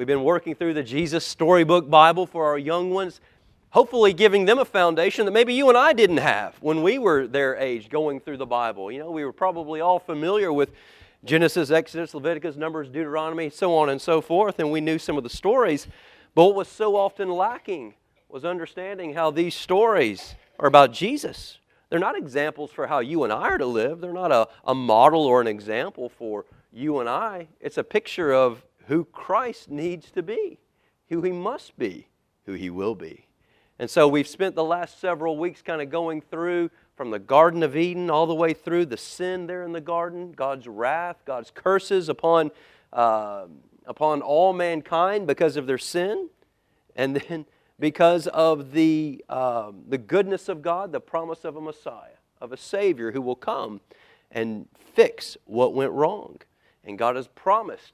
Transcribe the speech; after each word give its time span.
We've 0.00 0.06
been 0.06 0.24
working 0.24 0.54
through 0.54 0.72
the 0.72 0.82
Jesus 0.82 1.26
Storybook 1.26 1.90
Bible 1.90 2.24
for 2.24 2.46
our 2.46 2.56
young 2.56 2.88
ones, 2.88 3.20
hopefully 3.68 4.14
giving 4.14 4.46
them 4.46 4.58
a 4.58 4.64
foundation 4.64 5.26
that 5.26 5.32
maybe 5.32 5.52
you 5.52 5.68
and 5.68 5.76
I 5.76 5.92
didn't 5.92 6.16
have 6.16 6.56
when 6.62 6.82
we 6.82 6.98
were 6.98 7.26
their 7.26 7.54
age 7.56 7.90
going 7.90 8.18
through 8.18 8.38
the 8.38 8.46
Bible. 8.46 8.90
You 8.90 9.00
know, 9.00 9.10
we 9.10 9.26
were 9.26 9.32
probably 9.34 9.82
all 9.82 9.98
familiar 9.98 10.54
with 10.54 10.70
Genesis, 11.22 11.70
Exodus, 11.70 12.14
Leviticus, 12.14 12.56
Numbers, 12.56 12.88
Deuteronomy, 12.88 13.50
so 13.50 13.76
on 13.76 13.90
and 13.90 14.00
so 14.00 14.22
forth, 14.22 14.58
and 14.58 14.70
we 14.70 14.80
knew 14.80 14.98
some 14.98 15.18
of 15.18 15.22
the 15.22 15.28
stories. 15.28 15.86
But 16.34 16.46
what 16.46 16.54
was 16.54 16.68
so 16.68 16.96
often 16.96 17.30
lacking 17.30 17.92
was 18.30 18.46
understanding 18.46 19.12
how 19.12 19.30
these 19.30 19.54
stories 19.54 20.34
are 20.58 20.66
about 20.66 20.94
Jesus. 20.94 21.58
They're 21.90 21.98
not 21.98 22.16
examples 22.16 22.70
for 22.70 22.86
how 22.86 23.00
you 23.00 23.22
and 23.24 23.32
I 23.34 23.50
are 23.50 23.58
to 23.58 23.66
live. 23.66 24.00
They're 24.00 24.14
not 24.14 24.32
a, 24.32 24.48
a 24.64 24.74
model 24.74 25.26
or 25.26 25.42
an 25.42 25.46
example 25.46 26.08
for 26.08 26.46
you 26.72 27.00
and 27.00 27.08
I. 27.10 27.48
It's 27.60 27.76
a 27.76 27.84
picture 27.84 28.32
of 28.32 28.62
who 28.90 29.04
Christ 29.04 29.70
needs 29.70 30.10
to 30.10 30.22
be, 30.22 30.58
who 31.10 31.22
he 31.22 31.30
must 31.30 31.78
be, 31.78 32.08
who 32.44 32.54
he 32.54 32.70
will 32.70 32.96
be. 32.96 33.28
And 33.78 33.88
so 33.88 34.08
we've 34.08 34.26
spent 34.26 34.56
the 34.56 34.64
last 34.64 35.00
several 35.00 35.38
weeks 35.38 35.62
kind 35.62 35.80
of 35.80 35.90
going 35.90 36.20
through 36.20 36.72
from 36.96 37.12
the 37.12 37.20
Garden 37.20 37.62
of 37.62 37.76
Eden 37.76 38.10
all 38.10 38.26
the 38.26 38.34
way 38.34 38.52
through 38.52 38.86
the 38.86 38.96
sin 38.96 39.46
there 39.46 39.62
in 39.62 39.70
the 39.70 39.80
garden, 39.80 40.32
God's 40.32 40.66
wrath, 40.66 41.18
God's 41.24 41.52
curses 41.52 42.08
upon, 42.08 42.50
uh, 42.92 43.44
upon 43.86 44.22
all 44.22 44.52
mankind 44.52 45.28
because 45.28 45.56
of 45.56 45.68
their 45.68 45.78
sin, 45.78 46.28
and 46.96 47.14
then 47.14 47.46
because 47.78 48.26
of 48.26 48.72
the, 48.72 49.24
um, 49.28 49.84
the 49.88 49.98
goodness 49.98 50.48
of 50.48 50.62
God, 50.62 50.90
the 50.90 51.00
promise 51.00 51.44
of 51.44 51.54
a 51.54 51.60
Messiah, 51.60 52.18
of 52.40 52.50
a 52.50 52.56
Savior 52.56 53.12
who 53.12 53.22
will 53.22 53.36
come 53.36 53.80
and 54.32 54.66
fix 54.96 55.36
what 55.44 55.74
went 55.74 55.92
wrong. 55.92 56.40
And 56.82 56.98
God 56.98 57.14
has 57.14 57.28
promised 57.28 57.92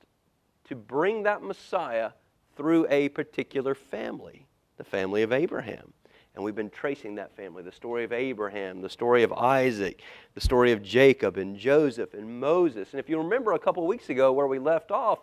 to 0.66 0.74
bring 0.74 1.24
that 1.24 1.42
Messiah 1.42 2.10
through 2.56 2.86
a 2.90 3.08
particular 3.10 3.74
family, 3.74 4.46
the 4.76 4.84
family 4.84 5.22
of 5.22 5.32
Abraham. 5.32 5.92
And 6.34 6.44
we've 6.44 6.54
been 6.54 6.70
tracing 6.70 7.14
that 7.14 7.34
family 7.34 7.62
the 7.62 7.72
story 7.72 8.04
of 8.04 8.12
Abraham, 8.12 8.82
the 8.82 8.90
story 8.90 9.22
of 9.22 9.32
Isaac, 9.32 10.02
the 10.34 10.40
story 10.40 10.72
of 10.72 10.82
Jacob 10.82 11.38
and 11.38 11.56
Joseph 11.56 12.12
and 12.12 12.40
Moses. 12.40 12.90
And 12.92 13.00
if 13.00 13.08
you 13.08 13.16
remember 13.16 13.52
a 13.52 13.58
couple 13.58 13.86
weeks 13.86 14.10
ago 14.10 14.32
where 14.32 14.46
we 14.46 14.58
left 14.58 14.90
off, 14.90 15.20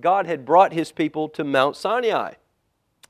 God 0.00 0.26
had 0.26 0.46
brought 0.46 0.72
his 0.72 0.90
people 0.90 1.28
to 1.30 1.44
Mount 1.44 1.76
Sinai. 1.76 2.34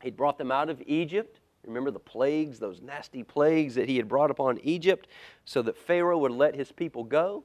He'd 0.03 0.17
brought 0.17 0.37
them 0.37 0.51
out 0.51 0.69
of 0.69 0.83
Egypt. 0.87 1.39
Remember 1.65 1.91
the 1.91 2.01
plagues, 2.01 2.59
those 2.59 2.83
nasty 2.83 3.23
plagues 3.23 3.77
that 3.77 3.89
he 3.89 3.97
had 3.97 4.09
brought 4.09 4.31
upon 4.31 4.59
Egypt, 4.59 5.09
so 5.45 5.63
that 5.63 5.79
Pharaoh 5.79 6.19
would 6.19 6.33
let 6.33 6.55
his 6.55 6.73
people 6.73 7.05
go. 7.05 7.45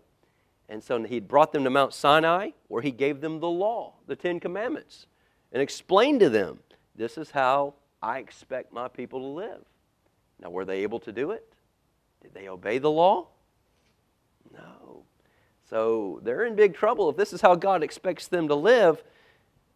And 0.70 0.84
so 0.84 1.02
he'd 1.04 1.28
brought 1.28 1.52
them 1.52 1.64
to 1.64 1.70
Mount 1.70 1.94
Sinai, 1.94 2.52
where 2.68 2.84
he 2.84 2.92
gave 2.92 3.22
them 3.22 3.40
the 3.40 3.50
law, 3.50 3.96
the 4.06 4.16
Ten 4.16 4.40
Commandments, 4.40 5.08
and 5.52 5.62
explained 5.62 6.20
to 6.20 6.30
them, 6.30 6.60
This 6.96 7.18
is 7.18 7.32
how 7.32 7.74
I 8.02 8.20
expect 8.20 8.72
my 8.72 8.88
people 8.88 9.20
to 9.20 9.26
live. 9.26 9.66
Now, 10.40 10.52
were 10.52 10.66
they 10.66 10.84
able 10.84 11.00
to 11.02 11.12
do 11.12 11.32
it? 11.32 11.52
Did 12.22 12.34
they 12.34 12.48
obey 12.48 12.78
the 12.78 12.92
law? 12.92 13.28
No. 14.54 15.04
So 15.70 16.20
they're 16.24 16.46
in 16.46 16.56
big 16.56 16.76
trouble. 16.76 17.10
If 17.10 17.18
this 17.18 17.34
is 17.34 17.42
how 17.42 17.56
God 17.56 17.84
expects 17.84 18.28
them 18.28 18.48
to 18.48 18.56
live, 18.56 19.04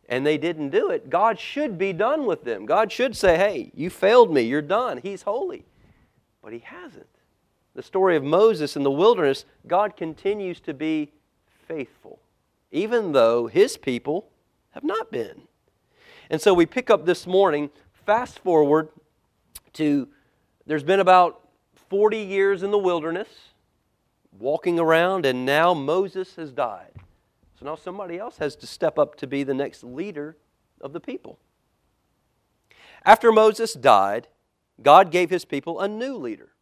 and 0.09 0.25
they 0.25 0.37
didn't 0.37 0.69
do 0.69 0.89
it, 0.89 1.09
God 1.09 1.39
should 1.39 1.77
be 1.77 1.91
done 1.91 2.25
with 2.25 2.43
them. 2.43 2.65
God 2.65 2.91
should 2.91 3.15
say, 3.15 3.37
hey, 3.37 3.71
you 3.73 3.89
failed 3.89 4.31
me, 4.31 4.41
you're 4.41 4.61
done. 4.61 4.97
He's 4.97 5.23
holy. 5.23 5.65
But 6.41 6.53
He 6.53 6.59
hasn't. 6.59 7.07
The 7.75 7.83
story 7.83 8.15
of 8.15 8.23
Moses 8.23 8.75
in 8.75 8.83
the 8.83 8.91
wilderness, 8.91 9.45
God 9.67 9.95
continues 9.97 10.59
to 10.61 10.73
be 10.73 11.11
faithful, 11.67 12.19
even 12.71 13.11
though 13.13 13.47
His 13.47 13.77
people 13.77 14.29
have 14.71 14.83
not 14.83 15.11
been. 15.11 15.43
And 16.29 16.41
so 16.41 16.53
we 16.53 16.65
pick 16.65 16.89
up 16.89 17.05
this 17.05 17.25
morning, 17.25 17.69
fast 18.05 18.39
forward 18.39 18.89
to 19.73 20.07
there's 20.65 20.83
been 20.83 20.99
about 20.99 21.41
40 21.89 22.17
years 22.17 22.63
in 22.63 22.71
the 22.71 22.77
wilderness, 22.77 23.27
walking 24.39 24.79
around, 24.79 25.25
and 25.25 25.45
now 25.45 25.73
Moses 25.73 26.35
has 26.37 26.51
died. 26.51 26.91
So 27.59 27.65
now 27.65 27.75
somebody 27.75 28.17
else 28.17 28.37
has 28.37 28.55
to 28.57 28.67
step 28.67 28.97
up 28.97 29.15
to 29.17 29.27
be 29.27 29.43
the 29.43 29.53
next 29.53 29.83
leader 29.83 30.37
of 30.79 30.93
the 30.93 30.99
people. 30.99 31.37
After 33.05 33.31
Moses 33.31 33.73
died, 33.73 34.27
God 34.81 35.11
gave 35.11 35.29
his 35.29 35.43
people 35.43 35.79
a 35.79 35.87
new 35.87 36.15
leader, 36.15 36.52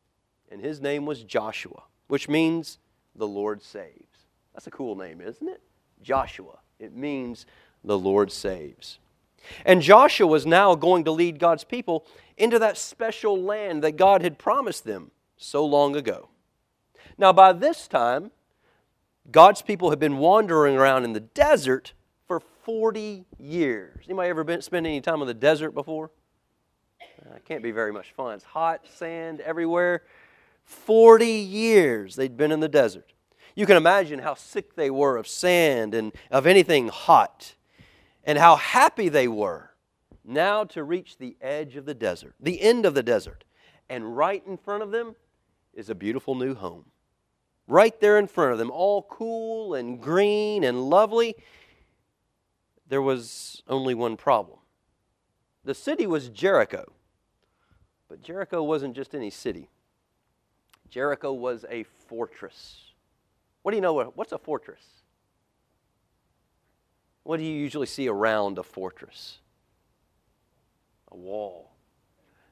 and 0.51 0.61
his 0.61 0.81
name 0.81 1.05
was 1.05 1.23
Joshua, 1.23 1.83
which 2.07 2.27
means 2.27 2.77
the 3.15 3.27
Lord 3.27 3.63
saves. 3.63 4.27
That's 4.53 4.67
a 4.67 4.71
cool 4.71 4.95
name, 4.95 5.21
isn't 5.21 5.47
it? 5.47 5.61
Joshua. 6.01 6.59
It 6.79 6.93
means 6.95 7.45
the 7.83 7.97
Lord 7.97 8.31
saves. 8.31 8.99
And 9.65 9.81
Joshua 9.81 10.27
was 10.27 10.45
now 10.45 10.75
going 10.75 11.03
to 11.05 11.11
lead 11.11 11.39
God's 11.39 11.63
people 11.63 12.05
into 12.37 12.59
that 12.59 12.77
special 12.77 13.41
land 13.41 13.83
that 13.83 13.93
God 13.93 14.21
had 14.21 14.37
promised 14.37 14.83
them 14.83 15.11
so 15.37 15.65
long 15.65 15.95
ago. 15.95 16.29
Now, 17.17 17.33
by 17.33 17.53
this 17.53 17.87
time, 17.87 18.31
God's 19.31 19.61
people 19.61 19.89
had 19.89 19.99
been 19.99 20.17
wandering 20.17 20.75
around 20.75 21.05
in 21.05 21.13
the 21.13 21.19
desert 21.19 21.93
for 22.27 22.39
40 22.39 23.25
years. 23.39 24.05
Anybody 24.05 24.29
ever 24.29 24.43
been 24.43 24.61
spend 24.61 24.85
any 24.85 25.01
time 25.01 25.21
in 25.21 25.27
the 25.27 25.33
desert 25.33 25.71
before? 25.71 26.11
Uh, 27.01 27.35
it 27.35 27.45
can't 27.45 27.63
be 27.63 27.71
very 27.71 27.91
much 27.91 28.11
fun. 28.13 28.35
It's 28.35 28.43
hot, 28.43 28.85
sand 28.87 29.41
everywhere. 29.41 30.03
40 30.63 31.25
years 31.25 32.15
they'd 32.15 32.37
been 32.37 32.51
in 32.51 32.59
the 32.59 32.69
desert. 32.69 33.13
You 33.55 33.65
can 33.65 33.77
imagine 33.77 34.19
how 34.19 34.35
sick 34.35 34.75
they 34.75 34.89
were 34.89 35.17
of 35.17 35.27
sand 35.27 35.93
and 35.93 36.13
of 36.29 36.47
anything 36.47 36.87
hot, 36.87 37.55
and 38.23 38.37
how 38.37 38.55
happy 38.55 39.09
they 39.09 39.27
were 39.27 39.71
now 40.23 40.63
to 40.63 40.83
reach 40.83 41.17
the 41.17 41.35
edge 41.41 41.75
of 41.75 41.85
the 41.85 41.93
desert, 41.93 42.35
the 42.39 42.61
end 42.61 42.85
of 42.85 42.93
the 42.93 43.03
desert. 43.03 43.43
And 43.89 44.15
right 44.15 44.41
in 44.47 44.55
front 44.57 44.83
of 44.83 44.91
them 44.91 45.15
is 45.73 45.89
a 45.89 45.95
beautiful 45.95 46.35
new 46.35 46.55
home 46.55 46.85
right 47.71 47.99
there 48.01 48.17
in 48.17 48.27
front 48.27 48.51
of 48.51 48.57
them, 48.57 48.69
all 48.69 49.03
cool 49.03 49.73
and 49.73 49.99
green 49.99 50.63
and 50.63 50.89
lovely. 50.89 51.35
There 52.87 53.01
was 53.01 53.63
only 53.67 53.93
one 53.93 54.17
problem. 54.17 54.59
The 55.63 55.73
city 55.73 56.05
was 56.05 56.29
Jericho. 56.29 56.91
But 58.09 58.21
Jericho 58.21 58.61
wasn't 58.61 58.95
just 58.95 59.15
any 59.15 59.29
city, 59.29 59.69
Jericho 60.91 61.31
was 61.31 61.65
a 61.69 61.83
fortress. 62.07 62.81
What 63.63 63.71
do 63.71 63.77
you 63.77 63.81
know? 63.81 64.11
What's 64.15 64.33
a 64.33 64.37
fortress? 64.37 64.81
What 67.23 67.37
do 67.37 67.43
you 67.43 67.53
usually 67.53 67.87
see 67.87 68.09
around 68.09 68.57
a 68.57 68.63
fortress? 68.63 69.39
A 71.11 71.15
wall. 71.15 71.71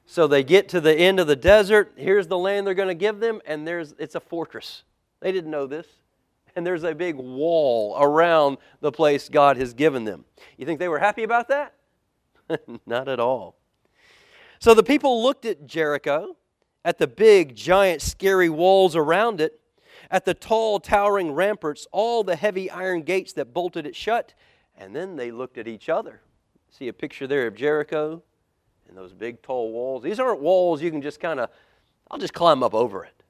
So 0.06 0.26
they 0.26 0.42
get 0.42 0.70
to 0.70 0.80
the 0.80 0.94
end 0.94 1.20
of 1.20 1.26
the 1.26 1.36
desert. 1.36 1.92
Here's 1.96 2.26
the 2.26 2.38
land 2.38 2.66
they're 2.66 2.74
going 2.74 2.88
to 2.88 2.94
give 2.94 3.20
them, 3.20 3.40
and 3.44 3.68
there's 3.68 3.94
it's 3.98 4.14
a 4.14 4.20
fortress. 4.20 4.84
They 5.20 5.32
didn't 5.32 5.50
know 5.50 5.66
this. 5.66 5.86
And 6.56 6.66
there's 6.66 6.82
a 6.82 6.94
big 6.94 7.16
wall 7.16 7.96
around 8.00 8.56
the 8.80 8.90
place 8.90 9.28
God 9.28 9.56
has 9.58 9.72
given 9.74 10.04
them. 10.04 10.24
You 10.56 10.66
think 10.66 10.80
they 10.80 10.88
were 10.88 10.98
happy 10.98 11.22
about 11.22 11.48
that? 11.48 11.74
Not 12.86 13.06
at 13.06 13.20
all. 13.20 13.56
So 14.58 14.74
the 14.74 14.82
people 14.82 15.22
looked 15.22 15.44
at 15.44 15.66
Jericho, 15.66 16.36
at 16.84 16.98
the 16.98 17.06
big, 17.06 17.54
giant, 17.54 18.02
scary 18.02 18.48
walls 18.48 18.96
around 18.96 19.40
it, 19.40 19.60
at 20.10 20.24
the 20.24 20.34
tall, 20.34 20.80
towering 20.80 21.32
ramparts, 21.32 21.86
all 21.92 22.24
the 22.24 22.36
heavy 22.36 22.70
iron 22.70 23.02
gates 23.02 23.32
that 23.34 23.54
bolted 23.54 23.86
it 23.86 23.94
shut, 23.94 24.34
and 24.76 24.94
then 24.94 25.16
they 25.16 25.30
looked 25.30 25.58
at 25.58 25.68
each 25.68 25.88
other. 25.88 26.20
See 26.70 26.88
a 26.88 26.92
picture 26.92 27.26
there 27.26 27.46
of 27.46 27.54
Jericho 27.54 28.22
and 28.88 28.96
those 28.96 29.12
big, 29.12 29.42
tall 29.42 29.72
walls. 29.72 30.02
These 30.02 30.18
aren't 30.18 30.40
walls 30.40 30.82
you 30.82 30.90
can 30.90 31.02
just 31.02 31.20
kind 31.20 31.38
of, 31.38 31.50
I'll 32.10 32.18
just 32.18 32.34
climb 32.34 32.62
up 32.62 32.74
over 32.74 33.04
it. 33.04 33.22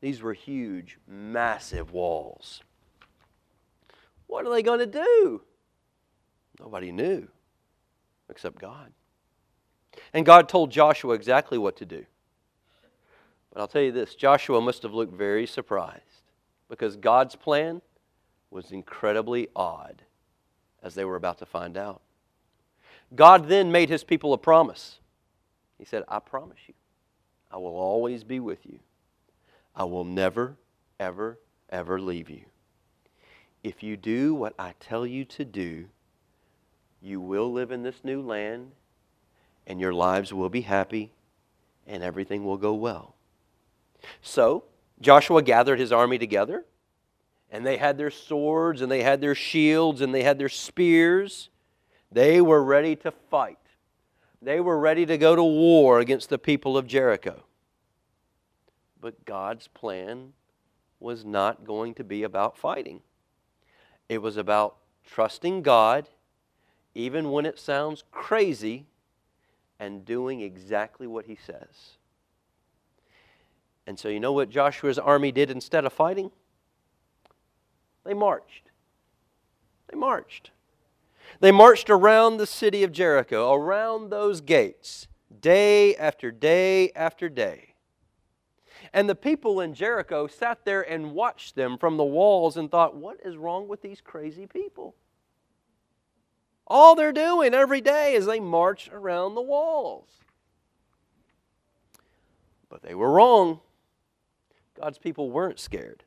These 0.00 0.22
were 0.22 0.32
huge, 0.32 0.98
massive 1.06 1.92
walls. 1.92 2.62
What 4.26 4.46
are 4.46 4.52
they 4.52 4.62
going 4.62 4.80
to 4.80 4.86
do? 4.86 5.42
Nobody 6.58 6.92
knew 6.92 7.28
except 8.28 8.58
God. 8.58 8.92
And 10.12 10.26
God 10.26 10.48
told 10.48 10.70
Joshua 10.70 11.14
exactly 11.14 11.58
what 11.58 11.76
to 11.76 11.84
do. 11.84 12.04
But 13.54 13.60
I'll 13.60 13.68
tell 13.68 13.82
you 13.82 13.92
this 13.92 14.16
Joshua 14.16 14.60
must 14.60 14.82
have 14.82 14.92
looked 14.92 15.14
very 15.14 15.46
surprised 15.46 16.02
because 16.68 16.96
God's 16.96 17.36
plan 17.36 17.80
was 18.50 18.72
incredibly 18.72 19.48
odd, 19.54 20.02
as 20.82 20.94
they 20.94 21.04
were 21.04 21.16
about 21.16 21.38
to 21.38 21.46
find 21.46 21.76
out. 21.76 22.02
God 23.14 23.48
then 23.48 23.70
made 23.70 23.88
his 23.88 24.04
people 24.04 24.32
a 24.32 24.38
promise. 24.38 24.98
He 25.78 25.84
said, 25.84 26.02
I 26.08 26.18
promise 26.18 26.58
you, 26.66 26.74
I 27.50 27.56
will 27.56 27.76
always 27.76 28.24
be 28.24 28.40
with 28.40 28.66
you. 28.66 28.80
I 29.74 29.84
will 29.84 30.04
never, 30.04 30.56
ever, 30.98 31.38
ever 31.70 32.00
leave 32.00 32.30
you. 32.30 32.42
If 33.62 33.82
you 33.82 33.96
do 33.96 34.34
what 34.34 34.54
I 34.58 34.74
tell 34.78 35.06
you 35.06 35.24
to 35.26 35.44
do, 35.44 35.86
you 37.00 37.20
will 37.20 37.52
live 37.52 37.70
in 37.70 37.82
this 37.82 38.02
new 38.04 38.20
land, 38.20 38.72
and 39.66 39.80
your 39.80 39.94
lives 39.94 40.32
will 40.32 40.48
be 40.48 40.62
happy, 40.62 41.12
and 41.86 42.02
everything 42.02 42.44
will 42.44 42.56
go 42.56 42.74
well. 42.74 43.14
So, 44.22 44.64
Joshua 45.00 45.42
gathered 45.42 45.78
his 45.78 45.92
army 45.92 46.18
together, 46.18 46.64
and 47.50 47.66
they 47.66 47.76
had 47.76 47.98
their 47.98 48.10
swords, 48.10 48.80
and 48.80 48.90
they 48.90 49.02
had 49.02 49.20
their 49.20 49.34
shields, 49.34 50.00
and 50.00 50.14
they 50.14 50.22
had 50.22 50.38
their 50.38 50.48
spears. 50.48 51.50
They 52.10 52.40
were 52.40 52.62
ready 52.62 52.96
to 52.96 53.10
fight. 53.10 53.58
They 54.40 54.60
were 54.60 54.78
ready 54.78 55.06
to 55.06 55.18
go 55.18 55.34
to 55.34 55.42
war 55.42 56.00
against 56.00 56.28
the 56.28 56.38
people 56.38 56.76
of 56.76 56.86
Jericho. 56.86 57.44
But 59.00 59.24
God's 59.24 59.68
plan 59.68 60.32
was 61.00 61.24
not 61.24 61.64
going 61.64 61.94
to 61.94 62.04
be 62.04 62.22
about 62.22 62.56
fighting. 62.56 63.02
It 64.08 64.18
was 64.18 64.36
about 64.36 64.76
trusting 65.04 65.62
God, 65.62 66.08
even 66.94 67.30
when 67.30 67.46
it 67.46 67.58
sounds 67.58 68.04
crazy, 68.10 68.86
and 69.78 70.04
doing 70.04 70.40
exactly 70.40 71.06
what 71.06 71.26
He 71.26 71.36
says. 71.36 71.98
And 73.86 73.98
so, 73.98 74.08
you 74.08 74.20
know 74.20 74.32
what 74.32 74.50
Joshua's 74.50 74.98
army 74.98 75.30
did 75.30 75.50
instead 75.50 75.84
of 75.84 75.92
fighting? 75.92 76.30
They 78.04 78.14
marched. 78.14 78.70
They 79.88 79.96
marched. 79.96 80.50
They 81.40 81.52
marched 81.52 81.90
around 81.90 82.36
the 82.36 82.46
city 82.46 82.82
of 82.82 82.92
Jericho, 82.92 83.52
around 83.52 84.10
those 84.10 84.40
gates, 84.40 85.08
day 85.40 85.94
after 85.96 86.30
day 86.30 86.90
after 86.92 87.28
day. 87.28 87.74
And 88.92 89.08
the 89.08 89.14
people 89.14 89.60
in 89.60 89.74
Jericho 89.74 90.26
sat 90.26 90.64
there 90.64 90.82
and 90.82 91.12
watched 91.12 91.56
them 91.56 91.78
from 91.78 91.96
the 91.96 92.04
walls 92.04 92.56
and 92.56 92.70
thought, 92.70 92.96
what 92.96 93.18
is 93.24 93.36
wrong 93.36 93.66
with 93.66 93.82
these 93.82 94.00
crazy 94.00 94.46
people? 94.46 94.94
All 96.66 96.94
they're 96.94 97.12
doing 97.12 97.54
every 97.54 97.80
day 97.80 98.14
is 98.14 98.26
they 98.26 98.40
march 98.40 98.88
around 98.92 99.34
the 99.34 99.42
walls. 99.42 100.08
But 102.68 102.82
they 102.82 102.94
were 102.94 103.10
wrong. 103.10 103.60
God's 104.84 104.98
people 104.98 105.30
weren't 105.30 105.58
scared, 105.58 106.04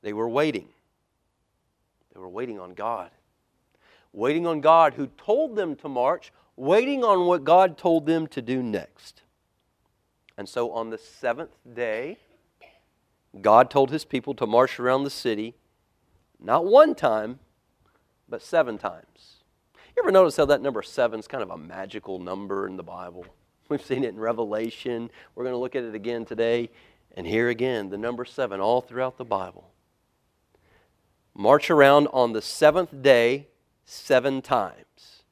they 0.00 0.12
were 0.12 0.28
waiting. 0.28 0.68
They 2.14 2.20
were 2.20 2.28
waiting 2.28 2.60
on 2.60 2.74
God. 2.74 3.10
Waiting 4.12 4.46
on 4.46 4.60
God 4.60 4.94
who 4.94 5.08
told 5.08 5.56
them 5.56 5.74
to 5.74 5.88
march, 5.88 6.32
waiting 6.54 7.02
on 7.02 7.26
what 7.26 7.42
God 7.42 7.76
told 7.76 8.06
them 8.06 8.28
to 8.28 8.40
do 8.40 8.62
next. 8.62 9.22
And 10.38 10.48
so 10.48 10.70
on 10.70 10.90
the 10.90 10.98
seventh 10.98 11.50
day, 11.74 12.18
God 13.40 13.72
told 13.72 13.90
his 13.90 14.04
people 14.04 14.34
to 14.34 14.46
march 14.46 14.78
around 14.78 15.02
the 15.02 15.10
city, 15.10 15.56
not 16.38 16.66
one 16.66 16.94
time, 16.94 17.40
but 18.28 18.40
seven 18.40 18.78
times. 18.78 19.38
You 19.96 20.04
ever 20.04 20.12
notice 20.12 20.36
how 20.36 20.44
that 20.44 20.62
number 20.62 20.82
seven 20.82 21.18
is 21.18 21.26
kind 21.26 21.42
of 21.42 21.50
a 21.50 21.58
magical 21.58 22.20
number 22.20 22.68
in 22.68 22.76
the 22.76 22.84
Bible? 22.84 23.26
We've 23.68 23.84
seen 23.84 24.04
it 24.04 24.10
in 24.10 24.20
Revelation. 24.20 25.10
We're 25.34 25.42
going 25.42 25.54
to 25.54 25.58
look 25.58 25.74
at 25.74 25.82
it 25.82 25.96
again 25.96 26.24
today. 26.24 26.70
And 27.16 27.26
here 27.26 27.48
again, 27.48 27.90
the 27.90 27.98
number 27.98 28.24
seven 28.24 28.60
all 28.60 28.80
throughout 28.80 29.18
the 29.18 29.24
Bible. 29.24 29.70
March 31.34 31.70
around 31.70 32.08
on 32.08 32.32
the 32.32 32.42
seventh 32.42 33.02
day 33.02 33.48
seven 33.84 34.42
times. 34.42 35.22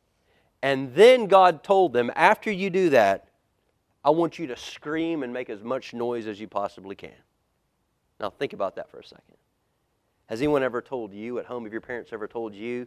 And 0.63 0.95
then 0.95 1.27
God 1.27 1.63
told 1.63 1.93
them, 1.93 2.11
after 2.17 2.51
you 2.51 2.71
do 2.71 2.91
that, 2.91 3.29
I 4.05 4.11
want 4.11 4.39
you 4.39 4.47
to 4.49 4.57
scream 4.57 5.23
and 5.23 5.33
make 5.33 5.51
as 5.51 5.63
much 5.63 5.95
noise 5.95 6.27
as 6.27 6.41
you 6.41 6.49
possibly 6.49 6.97
can. 6.97 7.11
Now, 8.19 8.31
think 8.31 8.53
about 8.53 8.77
that 8.77 8.91
for 8.91 8.99
a 8.99 9.05
second. 9.05 9.37
Has 10.27 10.41
anyone 10.41 10.63
ever 10.63 10.81
told 10.81 11.13
you 11.13 11.39
at 11.39 11.47
home, 11.47 11.65
have 11.65 11.73
your 11.73 11.81
parents 11.81 12.13
ever 12.13 12.27
told 12.27 12.55
you, 12.55 12.87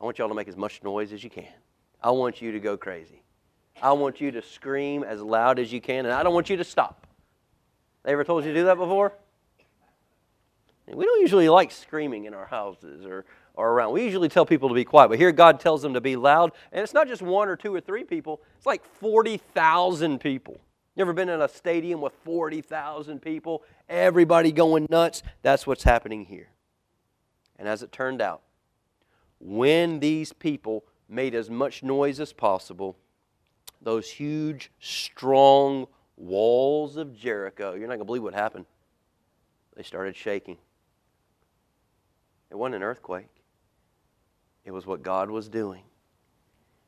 I 0.00 0.04
want 0.04 0.18
y'all 0.18 0.28
to 0.28 0.34
make 0.34 0.48
as 0.48 0.56
much 0.56 0.82
noise 0.82 1.12
as 1.12 1.24
you 1.24 1.30
can? 1.30 1.52
I 2.02 2.10
want 2.10 2.40
you 2.40 2.52
to 2.52 2.60
go 2.60 2.76
crazy. 2.76 3.22
I 3.82 3.92
want 3.92 4.20
you 4.20 4.30
to 4.30 4.42
scream 4.42 5.02
as 5.02 5.20
loud 5.20 5.58
as 5.58 5.72
you 5.72 5.80
can, 5.80 6.06
and 6.06 6.14
I 6.14 6.22
don't 6.22 6.34
want 6.34 6.48
you 6.48 6.56
to 6.56 6.64
stop. 6.64 7.07
They 8.08 8.12
ever 8.12 8.24
told 8.24 8.46
you 8.46 8.54
to 8.54 8.60
do 8.60 8.64
that 8.64 8.78
before? 8.78 9.12
We 10.86 11.04
don't 11.04 11.20
usually 11.20 11.50
like 11.50 11.70
screaming 11.70 12.24
in 12.24 12.32
our 12.32 12.46
houses 12.46 13.04
or, 13.04 13.26
or 13.52 13.72
around. 13.72 13.92
We 13.92 14.02
usually 14.02 14.30
tell 14.30 14.46
people 14.46 14.70
to 14.70 14.74
be 14.74 14.86
quiet, 14.86 15.10
but 15.10 15.18
here 15.18 15.30
God 15.30 15.60
tells 15.60 15.82
them 15.82 15.92
to 15.92 16.00
be 16.00 16.16
loud. 16.16 16.52
And 16.72 16.82
it's 16.82 16.94
not 16.94 17.06
just 17.06 17.20
one 17.20 17.50
or 17.50 17.56
two 17.56 17.74
or 17.74 17.82
three 17.82 18.04
people, 18.04 18.40
it's 18.56 18.64
like 18.64 18.82
40,000 18.82 20.20
people. 20.20 20.58
You 20.96 21.02
ever 21.02 21.12
been 21.12 21.28
in 21.28 21.42
a 21.42 21.48
stadium 21.48 22.00
with 22.00 22.14
40,000 22.24 23.20
people? 23.20 23.62
Everybody 23.90 24.52
going 24.52 24.86
nuts? 24.88 25.22
That's 25.42 25.66
what's 25.66 25.84
happening 25.84 26.24
here. 26.24 26.48
And 27.58 27.68
as 27.68 27.82
it 27.82 27.92
turned 27.92 28.22
out, 28.22 28.40
when 29.38 30.00
these 30.00 30.32
people 30.32 30.82
made 31.10 31.34
as 31.34 31.50
much 31.50 31.82
noise 31.82 32.20
as 32.20 32.32
possible, 32.32 32.96
those 33.82 34.08
huge, 34.12 34.72
strong 34.80 35.88
walls 36.18 36.96
of 36.96 37.16
Jericho, 37.16 37.74
you're 37.74 37.86
not 37.86 37.94
going 37.94 38.00
to 38.00 38.04
believe 38.04 38.22
what 38.22 38.34
happened. 38.34 38.66
They 39.76 39.82
started 39.82 40.16
shaking. 40.16 40.58
It 42.50 42.56
wasn't 42.56 42.76
an 42.76 42.82
earthquake, 42.82 43.28
it 44.64 44.70
was 44.70 44.86
what 44.86 45.02
God 45.02 45.30
was 45.30 45.48
doing. 45.48 45.82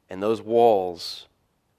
And 0.09 0.23
those 0.23 0.43
walls 0.43 1.29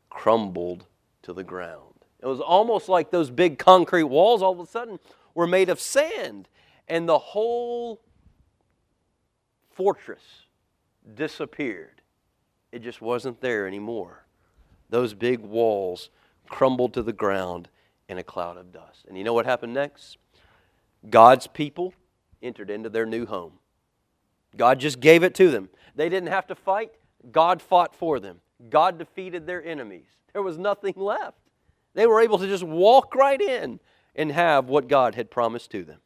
crumbled 0.10 0.86
to 1.24 1.34
the 1.34 1.44
ground. 1.44 1.94
It 2.22 2.28
was 2.28 2.40
almost 2.40 2.88
like 2.88 3.12
those 3.12 3.30
big 3.30 3.58
concrete 3.58 4.04
walls 4.04 4.42
all 4.42 4.54
of 4.54 4.60
a 4.60 4.66
sudden 4.66 5.00
were 5.34 5.48
made 5.48 5.70
of 5.70 5.80
sand, 5.80 6.48
and 6.88 7.10
the 7.10 7.18
whole 7.18 8.02
fortress 9.72 10.46
disappeared. 11.16 12.02
It 12.72 12.84
just 12.84 13.02
wasn't 13.02 13.42
there 13.42 13.68
anymore. 13.68 14.24
Those 14.90 15.14
big 15.14 15.40
walls 15.40 16.10
crumbled 16.50 16.94
to 16.94 17.04
the 17.04 17.14
ground 17.14 17.70
in 18.08 18.18
a 18.18 18.24
cloud 18.24 18.58
of 18.58 18.72
dust. 18.72 19.06
And 19.08 19.18
you 19.18 19.24
know 19.24 19.34
what 19.34 19.46
happened 19.46 19.74
next? 19.74 20.18
God's 21.10 21.48
people 21.48 21.94
entered 22.42 22.70
into 22.70 22.90
their 22.90 23.06
new 23.06 23.26
home. 23.26 23.54
God 24.56 24.80
just 24.80 25.00
gave 25.00 25.24
it 25.24 25.34
to 25.36 25.50
them. 25.50 25.70
They 25.96 26.10
didn't 26.10 26.30
have 26.30 26.48
to 26.48 26.56
fight, 26.56 26.92
God 27.32 27.62
fought 27.62 27.96
for 27.96 28.20
them. 28.20 28.42
God 28.70 28.98
defeated 28.98 29.48
their 29.48 29.64
enemies. 29.64 30.08
There 30.34 30.42
was 30.42 30.58
nothing 30.58 30.94
left. 30.96 31.38
They 31.94 32.08
were 32.08 32.22
able 32.22 32.38
to 32.38 32.48
just 32.48 32.64
walk 32.64 33.16
right 33.16 33.42
in 33.42 33.80
and 34.16 34.32
have 34.32 34.66
what 34.66 34.88
God 34.88 35.16
had 35.16 35.32
promised 35.32 35.72
to 35.72 35.84
them. 35.84 36.00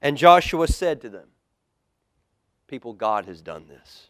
And 0.00 0.16
Joshua 0.16 0.68
said 0.68 1.00
to 1.02 1.08
them, 1.08 1.28
People, 2.66 2.92
God 2.92 3.26
has 3.26 3.40
done 3.40 3.66
this. 3.68 4.08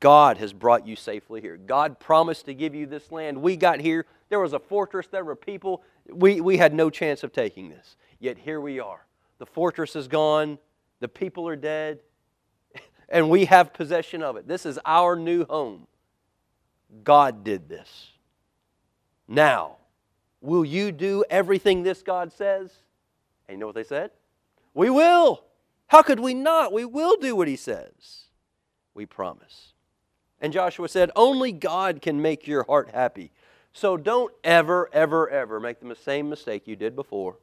God 0.00 0.38
has 0.38 0.52
brought 0.52 0.86
you 0.86 0.96
safely 0.96 1.40
here. 1.40 1.56
God 1.56 2.00
promised 2.00 2.46
to 2.46 2.54
give 2.54 2.74
you 2.74 2.86
this 2.86 3.12
land. 3.12 3.40
We 3.40 3.56
got 3.56 3.80
here. 3.80 4.06
There 4.30 4.40
was 4.40 4.54
a 4.54 4.58
fortress, 4.58 5.06
there 5.06 5.24
were 5.24 5.36
people. 5.36 5.82
We, 6.08 6.40
we 6.40 6.56
had 6.56 6.72
no 6.72 6.90
chance 6.90 7.22
of 7.22 7.32
taking 7.32 7.68
this. 7.68 7.96
Yet 8.18 8.38
here 8.38 8.60
we 8.60 8.80
are. 8.80 9.04
The 9.38 9.46
fortress 9.46 9.94
is 9.94 10.08
gone, 10.08 10.58
the 11.00 11.08
people 11.08 11.46
are 11.46 11.56
dead, 11.56 12.00
and 13.08 13.28
we 13.28 13.44
have 13.44 13.74
possession 13.74 14.22
of 14.22 14.36
it. 14.36 14.48
This 14.48 14.64
is 14.64 14.78
our 14.86 15.16
new 15.16 15.44
home. 15.44 15.86
God 17.02 17.44
did 17.44 17.68
this. 17.68 18.12
Now, 19.28 19.76
will 20.40 20.64
you 20.64 20.92
do 20.92 21.24
everything 21.28 21.82
this 21.82 22.02
God 22.02 22.32
says? 22.32 22.70
And 23.48 23.56
you 23.56 23.60
know 23.60 23.66
what 23.66 23.74
they 23.74 23.84
said? 23.84 24.10
We 24.72 24.88
will. 24.88 25.44
How 25.88 26.02
could 26.02 26.20
we 26.20 26.32
not? 26.32 26.72
We 26.72 26.84
will 26.84 27.16
do 27.16 27.36
what 27.36 27.48
He 27.48 27.56
says. 27.56 28.24
We 28.94 29.06
promise. 29.06 29.73
And 30.40 30.52
Joshua 30.52 30.88
said, 30.88 31.10
Only 31.16 31.52
God 31.52 32.02
can 32.02 32.20
make 32.20 32.46
your 32.46 32.64
heart 32.64 32.90
happy. 32.92 33.30
So 33.72 33.96
don't 33.96 34.32
ever, 34.44 34.88
ever, 34.92 35.28
ever 35.28 35.58
make 35.58 35.80
the 35.80 35.94
same 35.96 36.28
mistake 36.28 36.66
you 36.66 36.76
did 36.76 36.94
before 36.94 37.36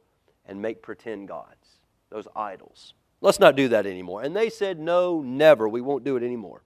and 0.46 0.60
make 0.60 0.82
pretend 0.82 1.28
gods, 1.28 1.78
those 2.10 2.26
idols. 2.34 2.94
Let's 3.20 3.38
not 3.38 3.54
do 3.54 3.68
that 3.68 3.86
anymore. 3.86 4.22
And 4.22 4.34
they 4.34 4.50
said, 4.50 4.78
No, 4.78 5.22
never. 5.22 5.68
We 5.68 5.80
won't 5.80 6.04
do 6.04 6.16
it 6.16 6.22
anymore. 6.22 6.62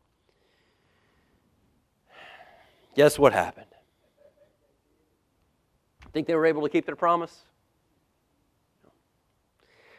Guess 2.94 3.18
what 3.18 3.34
happened? 3.34 3.66
Think 6.12 6.26
they 6.26 6.34
were 6.34 6.46
able 6.46 6.62
to 6.62 6.70
keep 6.70 6.86
their 6.86 6.96
promise? 6.96 7.42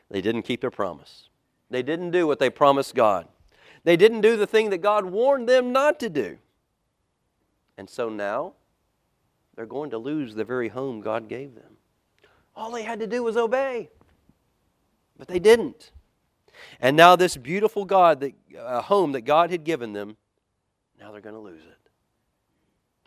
They 0.09 0.21
didn't 0.21 0.43
keep 0.43 0.61
their 0.61 0.71
promise. 0.71 1.29
They 1.69 1.83
didn't 1.83 2.11
do 2.11 2.25
what 2.25 2.39
they 2.39 2.49
promised 2.49 2.95
God. 2.95 3.27
They 3.87 3.95
didn't 3.95 4.19
do 4.19 4.35
the 4.35 4.45
thing 4.45 4.71
that 4.71 4.79
God 4.79 5.05
warned 5.05 5.47
them 5.47 5.71
not 5.71 5.97
to 6.01 6.09
do. 6.09 6.39
And 7.77 7.89
so 7.89 8.09
now 8.09 8.51
they're 9.55 9.65
going 9.65 9.91
to 9.91 9.97
lose 9.97 10.35
the 10.35 10.43
very 10.43 10.67
home 10.67 10.99
God 10.99 11.29
gave 11.29 11.55
them. 11.55 11.77
All 12.53 12.69
they 12.69 12.83
had 12.83 12.99
to 12.99 13.07
do 13.07 13.23
was 13.23 13.37
obey. 13.37 13.89
But 15.17 15.29
they 15.29 15.39
didn't. 15.39 15.91
And 16.81 16.97
now, 16.97 17.15
this 17.15 17.37
beautiful 17.37 17.85
God, 17.85 18.19
that, 18.19 18.33
uh, 18.59 18.81
home 18.81 19.13
that 19.13 19.21
God 19.21 19.51
had 19.51 19.63
given 19.63 19.93
them, 19.93 20.17
now 20.99 21.13
they're 21.13 21.21
going 21.21 21.35
to 21.35 21.39
lose 21.39 21.63
it. 21.63 21.89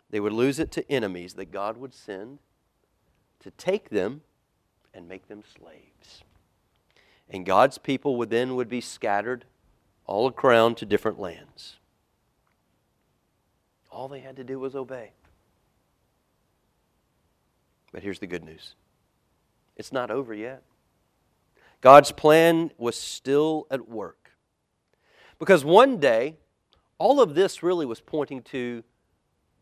They 0.09 0.19
would 0.19 0.33
lose 0.33 0.57
it 0.57 0.71
to 0.71 0.91
enemies 0.91 1.35
that 1.35 1.51
God 1.51 1.77
would 1.77 1.93
send 1.93 2.39
to 3.41 3.51
take 3.51 3.91
them 3.91 4.21
and 4.95 5.07
make 5.07 5.27
them 5.27 5.43
slaves. 5.55 6.23
And 7.29 7.45
God's 7.45 7.77
people 7.77 8.15
would 8.15 8.31
then 8.31 8.55
would 8.55 8.67
be 8.67 8.81
scattered 8.81 9.45
all 10.05 10.33
around 10.43 10.77
to 10.77 10.85
different 10.85 11.19
lands. 11.19 11.77
All 13.89 14.07
they 14.07 14.19
had 14.19 14.37
to 14.37 14.43
do 14.43 14.59
was 14.59 14.75
obey. 14.75 15.11
But 17.91 18.03
here's 18.03 18.19
the 18.19 18.27
good 18.27 18.43
news 18.43 18.75
it's 19.75 19.91
not 19.91 20.11
over 20.11 20.33
yet. 20.33 20.63
God's 21.81 22.11
plan 22.11 22.71
was 22.77 22.95
still 22.95 23.65
at 23.71 23.89
work. 23.89 24.31
Because 25.39 25.65
one 25.65 25.97
day, 25.97 26.37
all 26.99 27.19
of 27.19 27.33
this 27.33 27.63
really 27.63 27.87
was 27.87 27.99
pointing 27.99 28.43
to 28.43 28.83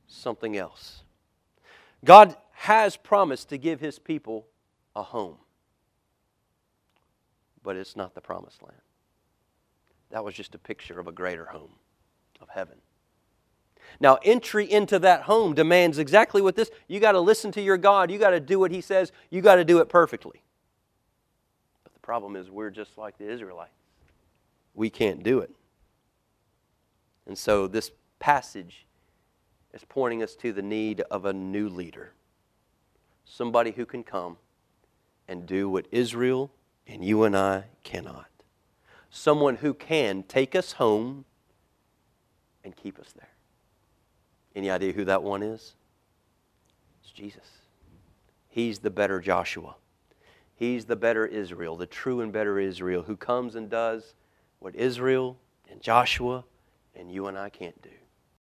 something 0.07 0.57
else. 0.57 1.03
God 2.03 2.35
has 2.51 2.97
promised 2.97 3.47
to 3.49 3.57
give 3.57 3.79
his 3.79 3.97
people 3.97 4.47
a 4.95 5.03
home, 5.03 5.37
but 7.63 7.77
it's 7.77 7.95
not 7.95 8.15
the 8.15 8.21
promised 8.21 8.61
land. 8.61 8.81
That 10.11 10.23
was 10.23 10.33
just 10.33 10.55
a 10.55 10.57
picture 10.57 10.99
of 10.99 11.07
a 11.07 11.11
greater 11.11 11.45
home, 11.45 11.71
of 12.41 12.49
heaven. 12.49 12.77
Now, 13.99 14.19
entry 14.23 14.71
into 14.71 14.99
that 14.99 15.23
home 15.23 15.53
demands 15.53 15.97
exactly 15.97 16.41
what 16.41 16.55
this 16.55 16.69
you 16.87 16.99
got 16.99 17.13
to 17.13 17.19
listen 17.19 17.51
to 17.53 17.61
your 17.61 17.77
God, 17.77 18.11
you 18.11 18.19
got 18.19 18.31
to 18.31 18.39
do 18.39 18.59
what 18.59 18.71
He 18.71 18.81
says, 18.81 19.11
you 19.29 19.41
got 19.41 19.55
to 19.55 19.65
do 19.65 19.79
it 19.79 19.89
perfectly. 19.89 20.43
But 21.83 21.93
the 21.93 21.99
problem 21.99 22.35
is, 22.35 22.49
we're 22.49 22.69
just 22.69 22.97
like 22.97 23.17
the 23.17 23.29
Israelites. 23.29 23.71
We 24.75 24.89
can't 24.89 25.23
do 25.23 25.39
it. 25.39 25.51
And 27.25 27.37
so, 27.37 27.67
this 27.67 27.91
passage 28.19 28.85
is 29.73 29.83
pointing 29.87 30.23
us 30.23 30.35
to 30.35 30.53
the 30.53 30.61
need 30.61 31.01
of 31.11 31.25
a 31.25 31.33
new 31.33 31.69
leader 31.69 32.13
somebody 33.29 33.71
who 33.71 33.85
can 33.85 34.03
come 34.03 34.37
and 35.27 35.45
do 35.45 35.69
what 35.69 35.85
Israel 35.91 36.51
and 36.87 37.05
you 37.05 37.23
and 37.23 37.37
I 37.37 37.65
cannot. 37.83 38.25
Someone 39.09 39.57
who 39.57 39.73
can 39.73 40.23
take 40.23 40.55
us 40.55 40.73
home 40.73 41.25
and 42.63 42.75
keep 42.75 42.99
us 42.99 43.11
there. 43.13 43.29
Any 44.55 44.69
idea 44.69 44.91
who 44.91 45.05
that 45.05 45.23
one 45.23 45.43
is? 45.43 45.73
It's 47.01 47.11
Jesus. 47.11 47.47
He's 48.47 48.79
the 48.79 48.89
better 48.89 49.19
Joshua. 49.19 49.75
He's 50.55 50.85
the 50.85 50.95
better 50.95 51.25
Israel, 51.25 51.77
the 51.77 51.85
true 51.85 52.19
and 52.21 52.33
better 52.33 52.59
Israel, 52.59 53.03
who 53.03 53.15
comes 53.15 53.55
and 53.55 53.69
does 53.69 54.15
what 54.59 54.75
Israel 54.75 55.37
and 55.71 55.81
Joshua 55.81 56.43
and 56.95 57.11
you 57.11 57.27
and 57.27 57.37
I 57.37 57.49
can't 57.49 57.81
do. 57.81 57.89